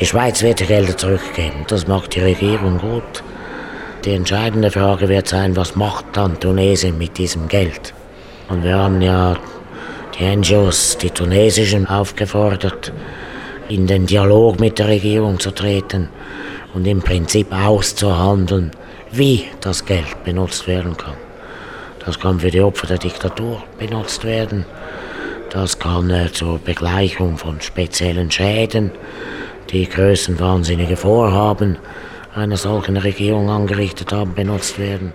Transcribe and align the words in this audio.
Die 0.00 0.06
Schweiz 0.06 0.42
wird 0.42 0.60
die 0.60 0.66
Gelder 0.66 0.96
zurückgeben. 0.96 1.66
Das 1.68 1.86
macht 1.86 2.14
die 2.14 2.20
Regierung 2.20 2.78
gut. 2.78 3.22
Die 4.06 4.14
entscheidende 4.14 4.70
Frage 4.70 5.10
wird 5.10 5.28
sein, 5.28 5.54
was 5.56 5.76
macht 5.76 6.06
dann 6.14 6.40
Tunesien 6.40 6.96
mit 6.96 7.18
diesem 7.18 7.48
Geld? 7.48 7.92
Und 8.48 8.64
wir 8.64 8.78
haben 8.78 9.02
ja 9.02 9.36
die 10.18 10.24
NGOs, 10.24 10.96
die 10.96 11.10
tunesischen, 11.10 11.86
aufgefordert, 11.86 12.94
in 13.68 13.86
den 13.86 14.06
Dialog 14.06 14.58
mit 14.58 14.78
der 14.78 14.88
Regierung 14.88 15.38
zu 15.38 15.50
treten 15.50 16.08
und 16.72 16.86
im 16.86 17.02
Prinzip 17.02 17.52
auszuhandeln, 17.52 18.70
wie 19.12 19.44
das 19.60 19.84
Geld 19.84 20.24
benutzt 20.24 20.66
werden 20.66 20.96
kann. 20.96 21.16
Das 22.06 22.18
kann 22.18 22.40
für 22.40 22.50
die 22.50 22.62
Opfer 22.62 22.86
der 22.86 22.98
Diktatur 22.98 23.62
benutzt 23.78 24.24
werden. 24.24 24.64
Das 25.50 25.78
kann 25.78 26.08
äh, 26.08 26.32
zur 26.32 26.58
Begleichung 26.58 27.36
von 27.36 27.60
speziellen 27.60 28.30
Schäden, 28.30 28.92
die 29.72 29.88
größenwahnsinnige 29.88 30.96
Vorhaben 30.96 31.78
einer 32.34 32.56
solchen 32.56 32.96
Regierung 32.96 33.48
angerichtet 33.50 34.12
haben, 34.12 34.34
benutzt 34.34 34.78
werden. 34.78 35.12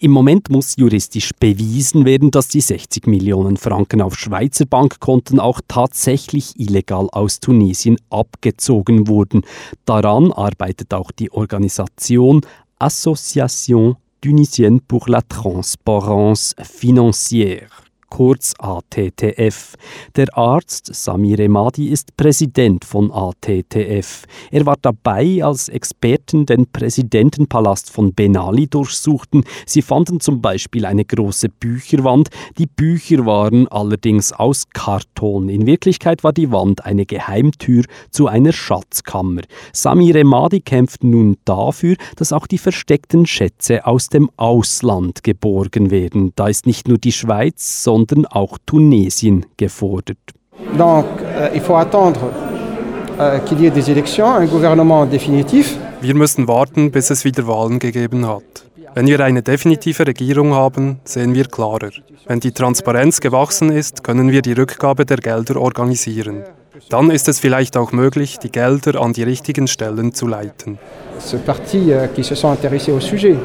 Im 0.00 0.12
Moment 0.12 0.48
muss 0.48 0.76
juristisch 0.76 1.32
bewiesen 1.40 2.04
werden, 2.04 2.30
dass 2.30 2.46
die 2.46 2.60
60 2.60 3.08
Millionen 3.08 3.56
Franken 3.56 4.00
auf 4.00 4.16
Schweizer 4.16 4.64
Bankkonten 4.64 5.40
auch 5.40 5.60
tatsächlich 5.66 6.52
illegal 6.56 7.08
aus 7.10 7.40
Tunesien 7.40 7.96
abgezogen 8.08 9.08
wurden. 9.08 9.42
Daran 9.86 10.30
arbeitet 10.30 10.94
auch 10.94 11.10
die 11.10 11.32
Organisation 11.32 12.42
Association 12.78 13.96
Tunisienne 14.20 14.80
pour 14.86 15.08
la 15.08 15.22
Transparence 15.22 16.54
Financière 16.58 17.66
kurz 18.10 18.54
ATTF. 18.58 19.74
Der 20.16 20.36
Arzt 20.36 20.94
Samir 20.94 21.38
Emadi 21.40 21.88
ist 21.88 22.16
Präsident 22.16 22.84
von 22.84 23.10
ATTF. 23.12 24.24
Er 24.50 24.66
war 24.66 24.76
dabei, 24.80 25.42
als 25.42 25.68
Experten 25.68 26.46
den 26.46 26.66
Präsidentenpalast 26.66 27.90
von 27.90 28.14
Benali 28.14 28.66
durchsuchten. 28.66 29.44
Sie 29.66 29.82
fanden 29.82 30.20
zum 30.20 30.40
Beispiel 30.40 30.84
eine 30.86 31.04
große 31.04 31.48
Bücherwand. 31.48 32.28
Die 32.58 32.66
Bücher 32.66 33.26
waren 33.26 33.68
allerdings 33.68 34.32
aus 34.32 34.68
Karton. 34.70 35.48
In 35.48 35.66
Wirklichkeit 35.66 36.24
war 36.24 36.32
die 36.32 36.50
Wand 36.50 36.84
eine 36.84 37.06
Geheimtür 37.06 37.84
zu 38.10 38.26
einer 38.26 38.52
Schatzkammer. 38.52 39.42
Samir 39.72 40.16
Emadi 40.16 40.60
kämpft 40.60 41.04
nun 41.04 41.36
dafür, 41.44 41.96
dass 42.16 42.32
auch 42.32 42.46
die 42.46 42.58
versteckten 42.58 43.26
Schätze 43.26 43.86
aus 43.86 44.08
dem 44.08 44.30
Ausland 44.36 45.22
geborgen 45.22 45.90
werden. 45.90 46.32
Da 46.36 46.48
ist 46.48 46.66
nicht 46.66 46.88
nur 46.88 46.98
die 46.98 47.12
Schweiz, 47.12 47.84
sondern 47.84 47.97
sondern 47.98 48.26
auch 48.26 48.58
Tunesien 48.64 49.46
gefordert. 49.56 50.18
Donc, 50.76 51.06
euh, 51.22 51.50
il 51.54 51.60
faut 51.60 51.76
attendre 51.76 52.20
euh, 53.18 53.38
qu'il 53.40 53.60
y 53.60 53.66
ait 53.66 53.74
des 53.74 53.90
élections, 53.90 54.26
un 54.26 54.46
gouvernement 54.46 55.06
définitif. 55.06 55.76
Wir 56.00 56.14
müssen 56.14 56.46
warten, 56.46 56.90
bis 56.90 57.10
es 57.10 57.24
wieder 57.24 57.46
Wahlen 57.46 57.78
gegeben 57.78 58.26
hat. 58.26 58.44
Wenn 58.94 59.06
wir 59.06 59.20
eine 59.20 59.42
definitive 59.42 60.06
Regierung 60.06 60.54
haben, 60.54 61.00
sehen 61.04 61.34
wir 61.34 61.46
klarer. 61.46 61.90
Wenn 62.26 62.40
die 62.40 62.52
Transparenz 62.52 63.20
gewachsen 63.20 63.70
ist, 63.70 64.04
können 64.04 64.30
wir 64.30 64.42
die 64.42 64.52
Rückgabe 64.52 65.04
der 65.04 65.18
Gelder 65.18 65.60
organisieren. 65.60 66.44
Dann 66.90 67.10
ist 67.10 67.28
es 67.28 67.40
vielleicht 67.40 67.76
auch 67.76 67.92
möglich, 67.92 68.38
die 68.38 68.50
Gelder 68.50 69.00
an 69.00 69.12
die 69.12 69.24
richtigen 69.24 69.66
Stellen 69.66 70.14
zu 70.14 70.26
leiten. 70.26 70.78
Ce 71.18 71.36
parti 71.36 71.92
euh, 71.92 72.06
qui 72.14 72.22
se 72.22 72.36
sont 72.36 72.52
intéressés 72.52 72.92
au 72.92 73.00
sujet. 73.00 73.36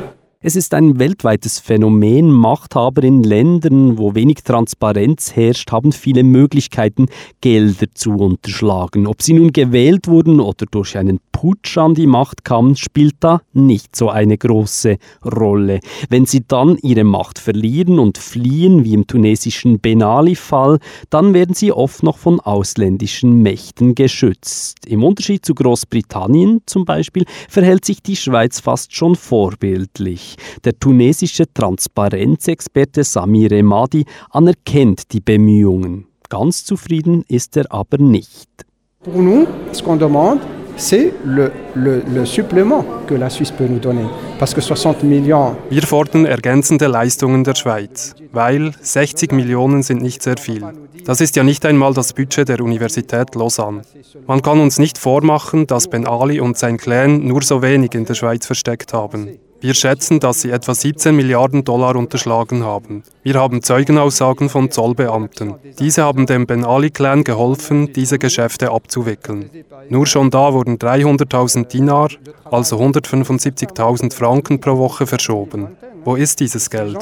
Es 0.46 0.58
ist 0.58 0.74
ein 0.74 1.00
weltweites 1.00 1.60
Phänomen. 1.60 2.30
Machthaber 2.30 3.02
in 3.06 3.24
Ländern, 3.24 3.98
wo 3.98 4.14
wenig 4.14 4.44
Transparenz 4.44 5.38
herrscht, 5.38 5.72
haben 5.72 5.94
viele 5.94 6.24
Möglichkeiten, 6.24 7.06
Gelder 7.40 7.86
zu 7.94 8.12
unterschlagen. 8.12 9.08
Ob 9.08 9.22
sie 9.22 9.32
nun 9.32 9.54
gewählt 9.54 10.10
wurden 10.10 10.42
oder 10.42 10.66
durch 10.70 10.98
einen 10.98 11.22
Putsch 11.32 11.78
an 11.78 11.94
die 11.94 12.08
Macht 12.08 12.44
kamen, 12.44 12.76
spielt 12.76 13.16
da 13.22 13.42
nicht 13.54 13.96
so 13.96 14.10
eine 14.10 14.38
große 14.38 14.98
Rolle. 15.26 15.80
Wenn 16.10 16.26
sie 16.26 16.44
dann 16.46 16.78
ihre 16.82 17.06
Macht 17.06 17.40
verlieren 17.40 17.98
und 17.98 18.18
fliehen, 18.18 18.84
wie 18.84 18.96
im 18.96 19.08
tunesischen 19.08 19.80
Benali-Fall, 19.80 20.80
dann 21.10 21.34
werden 21.34 21.56
sie 21.56 21.72
oft 21.72 22.04
noch 22.04 22.18
von 22.18 22.42
ausländischen 22.42 23.42
Mächten 23.42 23.96
geschützt. 23.96 24.86
Im 24.88 25.06
Unterschied 25.06 25.46
zu 25.46 25.56
Großbritannien 25.56 26.64
zum 26.66 26.84
Beispiel 26.84 27.24
verhält 27.48 27.86
sich 27.86 28.02
die 28.02 28.18
Schweiz 28.18 28.60
fast 28.60 28.94
schon 28.94 29.16
vorbildlich. 29.16 30.33
Der 30.64 30.78
tunesische 30.78 31.46
Transparenzexperte 31.54 33.04
Samir 33.04 33.52
Emadi 33.52 34.06
anerkennt 34.30 35.12
die 35.12 35.22
Bemühungen. 35.22 36.08
Ganz 36.30 36.66
zufrieden 36.66 37.24
ist 37.28 37.58
er 37.58 37.72
aber 37.72 37.98
nicht. 37.98 38.50
Pour 39.04 39.22
nous, 39.22 39.46
ce 39.74 39.84
qu'on 39.84 39.98
demande, 39.98 40.40
c'est 40.78 41.14
le, 41.26 41.52
le, 41.76 42.02
le, 42.08 42.26
supplément 42.26 42.86
que 43.08 43.14
la 43.14 43.30
Suisse 43.30 43.52
peut 43.52 43.68
nous 43.68 43.80
donner. 43.80 44.06
Parce 44.40 44.54
que 44.54 44.62
60 44.62 45.04
millions. 45.04 45.56
Wir 45.70 45.84
fordern 45.84 46.26
ergänzende 46.26 46.88
Leistungen 46.88 47.44
der 47.44 47.56
Schweiz, 47.56 48.16
weil 48.32 48.72
60 48.82 49.32
Millionen 49.32 49.84
sind 49.84 50.02
nicht 50.02 50.24
sehr 50.24 50.38
viel. 50.38 50.64
Das 51.06 51.22
ist 51.22 51.36
ja 51.36 51.44
nicht 51.44 51.66
einmal 51.66 51.94
das 51.94 52.14
Budget 52.14 52.48
der 52.48 52.62
Universität 52.62 53.36
Lausanne. 53.36 53.82
Man 54.26 54.42
kann 54.42 54.60
uns 54.60 54.80
nicht 54.80 54.98
vormachen, 54.98 55.68
dass 55.68 55.90
Ben 55.90 56.08
Ali 56.08 56.40
und 56.40 56.58
sein 56.58 56.78
Clan 56.78 57.28
nur 57.28 57.42
so 57.44 57.62
wenig 57.62 57.94
in 57.94 58.06
der 58.06 58.14
Schweiz 58.14 58.46
versteckt 58.46 58.94
haben. 58.94 59.38
Wir 59.64 59.74
schätzen, 59.76 60.20
dass 60.20 60.42
sie 60.42 60.52
etwa 60.52 60.76
17 60.76 61.16
Milliarden 61.16 61.64
Dollar 61.64 61.96
unterschlagen 61.96 62.66
haben. 62.66 63.02
Wir 63.24 63.36
haben 63.36 63.62
Zeugenaussagen 63.62 64.50
von 64.50 64.70
Zollbeamten. 64.70 65.54
Diese 65.80 66.04
haben 66.04 66.26
dem 66.26 66.46
Ben 66.46 66.66
Ali-Clan 66.66 67.24
geholfen, 67.24 67.94
diese 67.94 68.20
Geschäfte 68.20 68.72
abzuwickeln. 68.72 69.50
Nur 69.88 70.06
schon 70.06 70.30
da 70.32 70.52
wurden 70.52 70.80
300.000 70.80 71.68
Dinar, 71.70 72.10
also 72.44 72.78
175.000 72.78 74.14
Franken 74.14 74.60
pro 74.60 74.78
Woche 74.78 75.08
verschoben. 75.08 75.70
Wo 76.04 76.18
ist 76.18 76.42
dieses 76.42 76.70
Geld? 76.70 76.98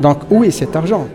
Donc 0.00 0.30
où 0.30 0.44
est 0.44 0.52
cet 0.52 0.74
argent 0.76 1.08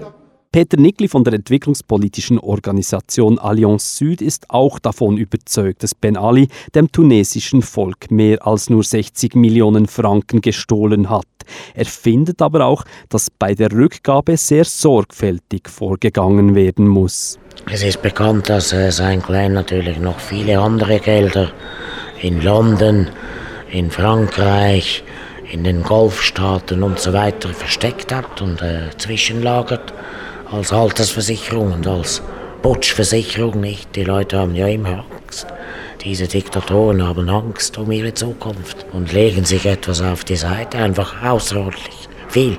Peter 0.56 0.80
Nickli 0.80 1.10
von 1.10 1.26
der 1.26 1.34
entwicklungspolitischen 1.34 2.40
Organisation 2.40 3.40
Allianz 3.40 3.98
Süd 3.98 4.22
ist 4.22 4.50
auch 4.50 4.80
davon 4.80 5.18
überzeugt, 5.18 5.84
dass 5.84 5.94
Ben 5.94 6.16
Ali 6.16 6.48
dem 6.74 6.90
tunesischen 6.90 7.62
Volk 7.62 8.10
mehr 8.10 8.48
als 8.48 8.70
nur 8.70 8.82
60 8.82 9.36
Millionen 9.36 9.86
Franken 9.86 10.40
gestohlen 10.40 11.10
hat. 11.10 11.28
Er 11.74 11.84
findet 11.84 12.42
aber 12.42 12.68
auch, 12.68 12.86
dass 13.10 13.30
bei 13.30 13.54
der 13.54 13.70
Rückgabe 13.70 14.38
sehr 14.38 14.64
sorgfältig 14.64 15.68
vorgegangen 15.68 16.56
werden 16.56 16.88
muss. 16.88 17.38
Es 17.70 17.84
ist 17.84 18.02
bekannt, 18.02 18.48
dass 18.48 18.70
sein 18.70 19.22
Clan 19.22 19.52
natürlich 19.52 20.00
noch 20.00 20.22
viele 20.22 20.62
andere 20.62 21.02
Gelder 21.02 21.52
in 22.22 22.42
London, 22.42 23.10
in 23.70 23.92
Frankreich, 23.92 25.04
in 25.52 25.66
den 25.66 25.84
Golfstaaten 25.84 26.82
und 26.82 26.98
so 26.98 27.12
weiter 27.12 27.50
versteckt 27.50 28.16
hat 28.16 28.42
und 28.42 28.62
äh, 28.62 28.92
zwischenlagert 28.98 29.94
als 30.52 30.72
Altersversicherung 30.72 31.74
und 31.74 31.88
als 31.88 32.22
Putschversicherung 32.62 33.60
nicht. 33.60 33.96
Die 33.96 34.04
Leute 34.04 34.38
haben 34.38 34.56
ja 34.56 34.68
immer 34.68 35.06
Angst. 35.12 35.48
Diese 36.04 36.28
Diktatoren 36.28 37.06
haben 37.06 37.30
Angst 37.30 37.78
um 37.78 37.92
ihre 37.92 38.14
Zukunft 38.14 38.86
und 38.92 39.12
legen 39.12 39.46
sich 39.46 39.66
etwas 39.66 40.02
auf 40.02 40.24
die 40.24 40.36
Seite, 40.36 40.78
einfach 40.78 41.24
außerordentlich 41.24 42.10
viel. 42.28 42.58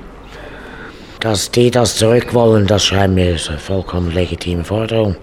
Dass 1.19 1.49
die 1.49 1.71
das 1.71 1.95
zurück 1.95 2.33
wollen, 2.33 2.67
das 2.67 2.85
scheint 2.85 3.15
mir 3.15 3.37
eine 3.47 3.57
vollkommen 3.57 4.11
legitime 4.11 4.63
Forderung. 4.63 5.15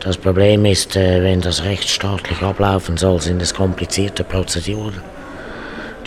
Das 0.00 0.16
Problem 0.16 0.64
ist, 0.64 0.94
äh, 0.94 1.22
wenn 1.22 1.40
das 1.40 1.64
rechtsstaatlich 1.64 2.40
ablaufen 2.40 2.96
soll, 2.96 3.20
sind 3.20 3.42
es 3.42 3.52
komplizierte 3.52 4.22
Prozeduren. 4.22 5.02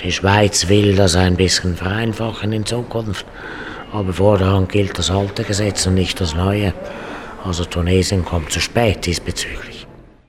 Die 0.02 0.12
Schweiz 0.12 0.70
will 0.70 0.96
das 0.96 1.16
ein 1.16 1.36
bisschen 1.36 1.76
vereinfachen 1.76 2.54
in 2.54 2.66
Zukunft. 2.66 3.26
Aber 3.92 4.14
vorderhand 4.14 4.72
gilt 4.72 4.98
das 4.98 5.12
alte 5.12 5.44
Gesetz 5.44 5.86
und 5.86 5.96
nicht 5.96 6.22
das 6.22 6.34
neue. 6.34 6.74
Also 7.44 7.66
Tunesien 7.66 8.24
kommt 8.24 8.52
zu 8.52 8.60
spät 8.60 9.06
diesbezüglich. 9.06 9.81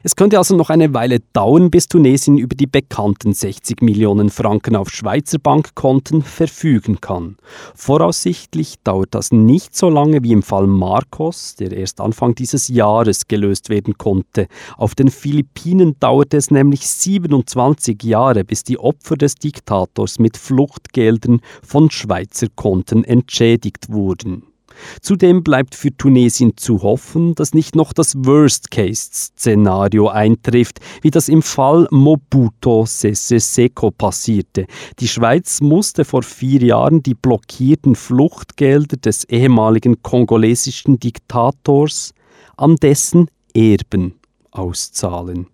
Es 0.04 0.16
könnte 0.16 0.38
also 0.38 0.56
noch 0.56 0.68
eine 0.68 0.92
Weile 0.94 1.20
dauern, 1.32 1.70
bis 1.70 1.86
Tunesien 1.86 2.36
über 2.36 2.56
die 2.56 2.66
bekannten 2.66 3.34
60 3.34 3.82
Millionen 3.82 4.30
Franken 4.30 4.74
auf 4.74 4.90
Schweizer 4.90 5.38
Bankkonten 5.38 6.22
verfügen 6.22 7.00
kann. 7.00 7.36
Voraussichtlich 7.76 8.80
dauert 8.82 9.14
das 9.14 9.30
nicht 9.30 9.76
so 9.76 9.88
lange 9.88 10.24
wie 10.24 10.32
im 10.32 10.42
Fall 10.42 10.66
Marcos, 10.66 11.54
der 11.54 11.70
erst 11.70 12.00
Anfang 12.00 12.34
dieses 12.34 12.66
Jahres 12.66 13.28
gelöst 13.28 13.68
werden 13.68 13.96
konnte. 13.96 14.48
Auf 14.76 14.96
den 14.96 15.08
Philippinen 15.08 15.94
dauerte 16.00 16.36
es 16.36 16.50
nämlich 16.50 16.84
27 16.88 18.02
Jahre, 18.02 18.42
bis 18.44 18.64
die 18.64 18.78
Opfer 18.78 19.16
des 19.16 19.36
Diktators 19.36 20.18
mit 20.18 20.36
Fluchtgeldern 20.36 21.40
von 21.64 21.92
Schweizer 21.92 22.48
Konten 22.56 23.04
entschädigt 23.04 23.92
wurden. 23.92 24.51
Zudem 25.00 25.42
bleibt 25.42 25.74
für 25.74 25.96
Tunesien 25.96 26.56
zu 26.56 26.82
hoffen, 26.82 27.34
dass 27.34 27.54
nicht 27.54 27.76
noch 27.76 27.92
das 27.92 28.14
Worst-Case-Szenario 28.16 30.08
eintrifft, 30.08 30.80
wie 31.02 31.10
das 31.10 31.28
im 31.28 31.42
Fall 31.42 31.86
Mobuto 31.90 32.86
Sese 32.86 33.40
Seko 33.40 33.90
passierte. 33.90 34.66
Die 34.98 35.08
Schweiz 35.08 35.60
musste 35.60 36.04
vor 36.04 36.22
vier 36.22 36.62
Jahren 36.62 37.02
die 37.02 37.14
blockierten 37.14 37.94
Fluchtgelder 37.94 38.96
des 38.96 39.24
ehemaligen 39.24 40.02
kongolesischen 40.02 40.98
Diktators 40.98 42.14
an 42.56 42.76
dessen 42.76 43.28
Erben 43.54 44.14
auszahlen. 44.50 45.52